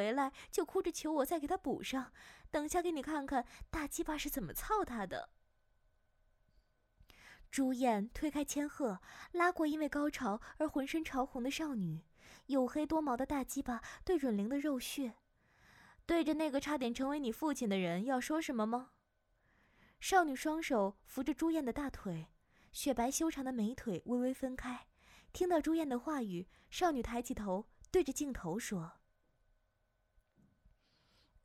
[0.00, 2.10] 回来就哭着求我再给他补上，
[2.50, 5.28] 等下给你看看大鸡巴是怎么操他的。
[7.50, 9.00] 朱燕推开千鹤，
[9.32, 12.00] 拉过因为高潮而浑身潮红的少女，
[12.46, 15.16] 黝黑多毛的大鸡巴对准灵的肉穴，
[16.06, 18.92] 对着那个差点成为你父亲的人要说什么吗？
[20.00, 22.28] 少女双手扶着朱燕的大腿，
[22.72, 24.86] 雪白修长的美腿微微分开。
[25.34, 28.99] 听到朱燕的话语，少女抬起头，对着镜头说。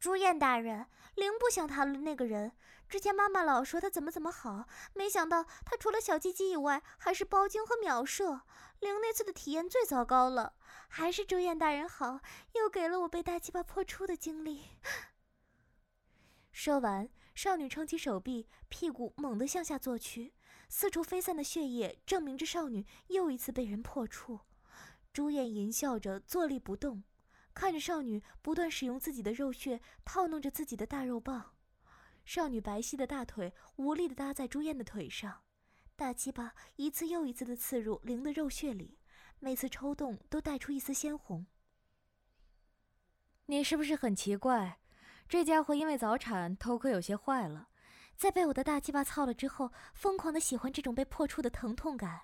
[0.06, 2.52] 朱燕大人，灵不想谈论那个人。
[2.88, 8.42] 之前妈妈老说他怎么怎么好，没想到他除了小鸡鸡以外，还是包茎和秒射。
[8.82, 10.54] 灵那次的体验最糟糕了，
[10.90, 12.20] 还是朱燕大人好，
[12.54, 14.66] 又给了我被大鸡巴破处的经历。
[16.52, 20.36] 说完，少女撑起手臂，屁股猛地向下坐去，
[20.70, 24.42] 四处飞散的血液证明着少女又一次被人破处。
[25.12, 27.04] 朱燕淫笑着坐立不动。
[27.56, 31.54] 看着少女不断使用自己的肉穴套弄着自己的大肉棒，
[32.26, 35.42] 少女白皙的大腿无力地搭在朱燕的腿上，
[35.96, 39.00] 大鸡巴一次又一次地刺入灵的肉穴里，
[39.40, 41.48] 每次抽动都带出一丝鲜红。
[43.46, 44.80] 你是不是很奇怪？
[45.30, 47.70] 这家伙因为早产头壳有些坏了，
[48.18, 52.24] 在被我的大鸡巴操了之后，疯狂的喜欢这种被破处的疼痛感，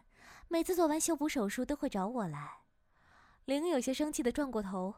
[0.49, 2.63] 每次做完修补手术都会找我来。
[3.45, 4.95] 灵有些生气的转过头。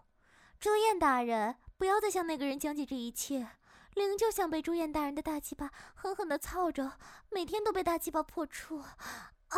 [0.60, 3.50] 朱燕大人，不要再向那个人讲解这一切。
[3.96, 6.94] 灵就想被朱燕大人的大鸡巴狠狠地操着，
[7.30, 9.58] 每天都被大鸡巴破处，啊，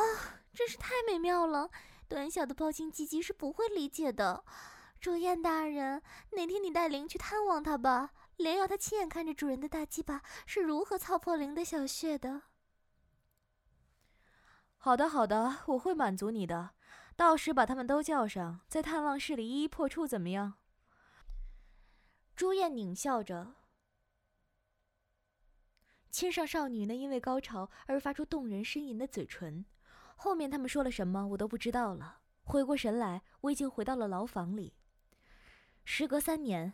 [0.53, 1.69] 真是太美妙了。
[2.07, 4.43] 短小的包茎鸡鸡是不会理解的。
[4.99, 12.41] 朱燕大人，哪天你带灵去探望他吧，灵要他亲眼看着主人的大鸡巴是如何操破灵的小穴的。
[14.77, 16.71] 好的，好的，我会满足你的。
[17.15, 20.55] 到时把他们都叫上，在探望室里一一破处，怎么样？
[22.45, 23.55] 朱燕狞笑着，
[26.11, 29.65] 亲上少女那因为高潮而发出动人呻吟的嘴唇。
[30.15, 32.19] 后面他们说了什么，我都不知道了。
[32.43, 34.75] 回过神来，我已经回到了牢房里。
[35.85, 36.73] 时隔三年，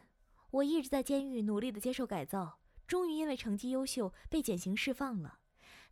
[0.50, 5.40] 我一直在监狱努力的接受改造，终于因为成绩优秀被减刑释放了。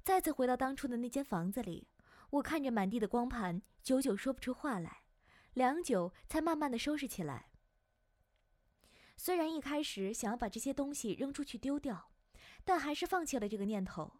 [0.03, 1.87] 再次回到当初的那间房子里，
[2.31, 5.03] 我看着满地的光盘，久久说不出话来，
[5.53, 7.48] 良久才慢慢的收拾起来。
[9.21, 12.09] 虽然一开始想要把这些东西扔出去丢掉，
[12.63, 14.13] 但还是放弃了这个念头。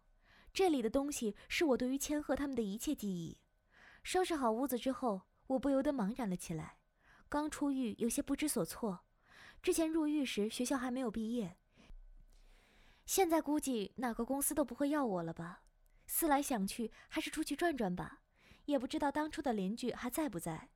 [0.52, 3.38] 这里的东西是我对于千鹤他们的一切记忆。
[4.02, 6.76] 收拾好屋子之后，我不由得茫然了起来。
[7.30, 9.00] 刚出狱，有些不知所措。
[9.62, 11.56] 之前入狱时学校还没有毕业，
[13.06, 15.62] 现在估计哪个公司都不会要我了吧？
[16.06, 18.20] 思来想去，还是出去转转吧。
[18.66, 20.68] 也不知道当初的邻居还在不在，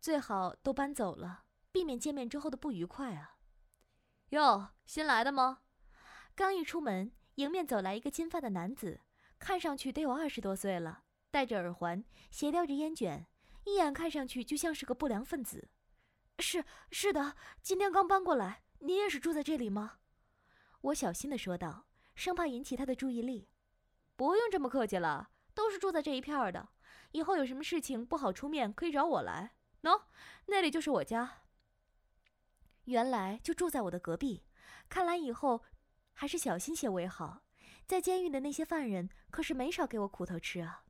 [0.00, 3.35] 最好都搬走了，避免见面之后的不愉快啊。
[4.30, 5.60] 哟，新来的吗？
[6.34, 9.00] 刚一出门，迎面走来一个金发的男子，
[9.38, 13.28] 看上去得有二十多岁了，戴着耳环，斜叼着烟卷，
[13.64, 15.68] 一眼看上去就像是个不良分子。
[16.40, 18.64] 是是的，今天刚搬过来。
[18.80, 19.98] 你也是住在这里吗？
[20.80, 23.48] 我小心的说道，生怕引起他的注意力。
[24.16, 26.68] 不用这么客气了，都是住在这一片的。
[27.12, 29.54] 以后有什么事情不好出面，可以找我来。
[29.82, 30.02] 喏，
[30.46, 31.42] 那里就是我家。
[32.86, 34.44] 原来就住在我的隔壁，
[34.88, 35.62] 看来以后
[36.12, 37.42] 还是小心些为好。
[37.86, 40.84] 在监狱的那些犯人可是没少给我苦头吃啊。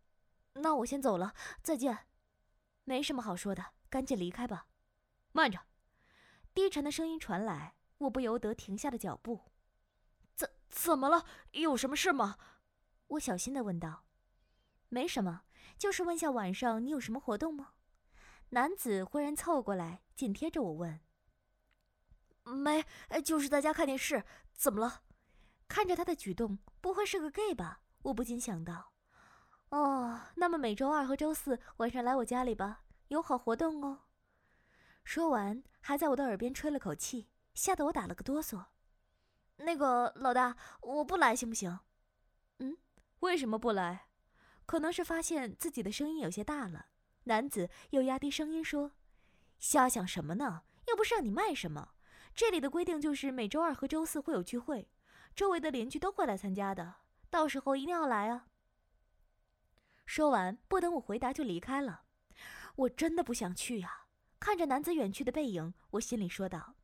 [0.55, 2.07] 那我先走了，再见。
[2.84, 4.69] 没什么好说的，赶紧离开吧。
[5.33, 5.61] 慢着，
[6.55, 9.51] 低沉的声音传来，我不由得停下了脚步。
[10.34, 11.27] 怎怎么了？
[11.53, 12.39] 有什么事吗？
[13.09, 14.05] 我小心的问道。
[14.89, 15.43] 没什么，
[15.77, 17.73] 就是问下晚上你有什么活动吗？
[18.51, 21.01] 男子忽然凑过来，紧贴着我问。
[22.47, 22.84] 没，
[23.25, 24.25] 就是在家看电视。
[24.55, 25.03] 怎么了？
[25.69, 27.81] 看着他的举动，不会是个 gay 吧？
[28.03, 28.93] 我不禁想到。
[29.71, 34.05] 哦，那么每周二和周四晚上来我家里吧，有好活动哦。
[35.05, 38.66] 说完，还在我的耳边吹了口气，吓得我打了个哆嗦。
[39.57, 41.81] 那个老大，我不来行不行？
[42.59, 42.77] 嗯，
[43.21, 44.07] 为什么不来？
[44.66, 46.87] 可能是发现自己的声音有些大了，
[47.25, 48.92] 男子又压低声音说
[49.59, 50.63] ：“瞎想什么呢？
[50.89, 51.95] 又不是让你卖什么。”
[52.36, 54.91] 这里的规定就是每周二和周四会有聚会，
[55.34, 56.97] 周围的邻居都会来参加的，
[57.30, 58.48] 到时候一定要来啊！
[60.04, 62.03] 说完，不等我回答就离开了。
[62.77, 64.03] 我真的不想去呀！
[64.38, 66.74] 看着男子远去的背影，我心里说道。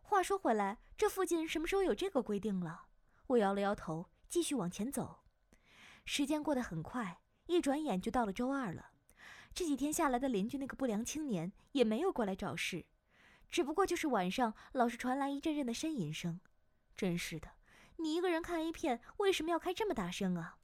[0.00, 2.86] 话说回来，这附近什么时候有这个规定了？
[3.26, 5.24] 我摇了摇头，继续往前走。
[6.04, 8.92] 时间过得很快，一转眼就到了周二了。
[9.52, 12.86] 这几天下来的邻居那个不良青年也没有过来找事。
[13.50, 16.40] 只不过就是晚上老是传来一阵阵的呻吟声。
[16.96, 17.50] 真是的，
[17.96, 20.58] 你一个人看 A 片，为什么要开这么大声啊？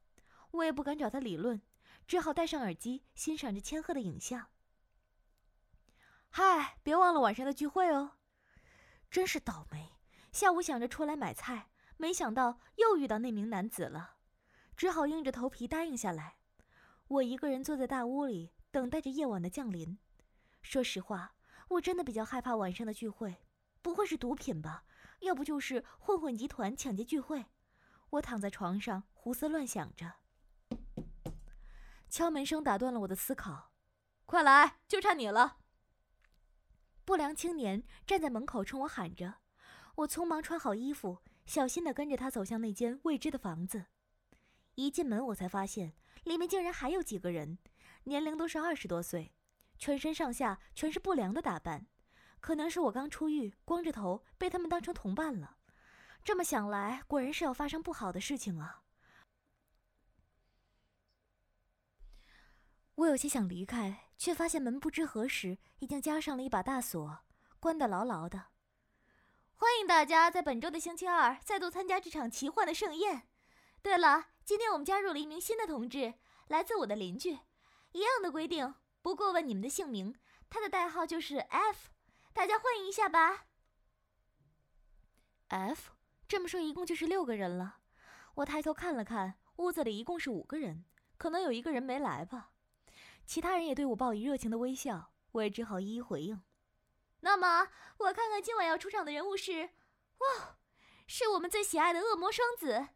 [0.52, 1.60] 我也不敢找他理论，
[2.06, 4.48] 只好戴上耳机欣赏着千鹤的影像。
[6.30, 8.12] 嗨，别忘了晚上的聚会哦！
[9.10, 9.92] 真是倒霉，
[10.32, 14.16] 下午想着出来买菜，没想到又遇到那名男子了，
[14.76, 16.36] 只好硬着头皮答应下来。
[17.08, 19.98] 我一个人坐在大屋里，等待着夜晚的降临。
[20.60, 21.35] 说实话，
[21.68, 23.36] 我真的比较害怕晚上的聚会，
[23.82, 24.84] 不会是毒品吧？
[25.20, 27.46] 要不就是混混集团抢劫聚会。
[28.10, 30.14] 我躺在床上胡思乱想着。
[32.08, 33.72] 敲门声打断了我的思考，
[34.24, 35.58] 快来，就差你了。
[37.04, 39.34] 不良青年站在门口冲我喊着，
[39.96, 43.86] 我匆忙穿好衣服，小心地跟着他走向那间未知的房子。
[44.76, 47.58] 一进门，我才发现里面竟然还有几个人，
[48.04, 49.32] 年龄都是二十多岁，
[49.78, 51.86] 全身上下全是不良的打扮，
[52.40, 55.56] 可能是我刚出狱，光着头被他们当成同伴了。
[56.24, 58.82] 这么想来，果然是要发生不好的事情啊！
[62.96, 67.18] 我有些想离开，却发现门不知何时已经加上了一把大锁，
[67.60, 68.46] 关得牢牢的。
[69.54, 73.28] 欢迎大家在本周的星期二再度参加这场奇幻的盛宴。
[73.82, 76.14] 对了，今天我们加入了一名新的同志，
[76.48, 77.38] 来自我的邻居。
[77.92, 78.74] 一样的规定，
[79.06, 80.18] 不过问你们的姓名，
[80.50, 81.90] 他的代号就是 F，
[82.32, 83.46] 大家欢迎一下吧。
[85.46, 85.92] F，
[86.26, 87.76] 这么说一共就是六个人了。
[88.34, 90.84] 我抬头看了看，屋子里一共是五个人，
[91.18, 92.50] 可能有一个人没来吧。
[93.24, 96.42] 其他人也对我报以热情的微笑，我也只好一一回应。
[97.20, 97.68] 那么，
[97.98, 99.70] 我看看今晚要出场的人物是，
[100.18, 100.58] 哇，
[101.06, 102.88] 是我们最喜爱的恶魔双子。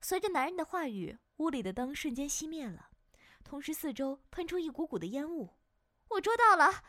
[0.00, 2.90] 随着男人的话语，屋里的灯瞬间熄灭了，
[3.44, 5.50] 同时四周喷出一股股的烟雾。
[6.08, 6.82] 我捉到了，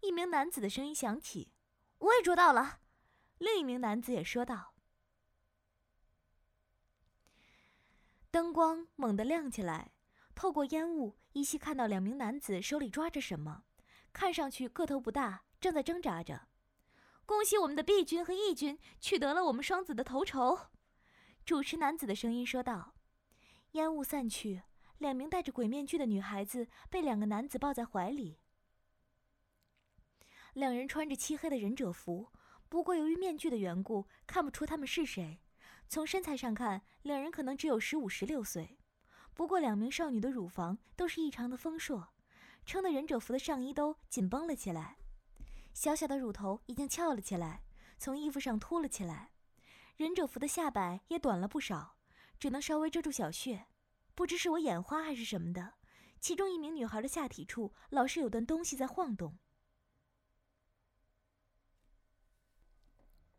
[0.00, 1.52] 一名男子的声音响起。
[1.98, 2.80] 我也捉到了，
[3.38, 4.74] 另一名男子也说道。
[8.30, 9.90] 灯光猛地亮起来。
[10.32, 13.64] 透过烟雾，依稀看到两名男子手里抓着什么，
[14.12, 16.48] 看上去个头不大，正在挣扎着。
[17.26, 20.58] 恭喜我们的 B 军和 E 军取得了我们双子的头筹，
[21.44, 22.94] 主持男子的声音说道。
[23.72, 24.62] 烟雾散去，
[25.00, 28.38] 两名戴着鬼面具的女孩子被两个男子抱在怀里。
[30.52, 32.28] 两人穿着漆黑的忍者服，
[32.68, 35.40] 不过由于面具的缘故，看不出他们是谁。
[35.88, 38.76] 从身材上看，两人可能只有十五、十六岁。
[39.32, 42.08] 不过，两名少女的乳房都是异常的丰硕，
[42.66, 44.98] 撑得忍者服的上衣都紧绷了起来。
[45.72, 47.62] 小小的乳头已经翘了起来，
[47.96, 49.30] 从衣服上凸了起来。
[49.96, 51.96] 忍者服的下摆也短了不少，
[52.38, 53.64] 只能稍微遮住小穴。
[54.20, 55.72] 不知是我眼花还是什么的，
[56.20, 59.38] 其中一名女孩的下体处老是有段东西在晃动。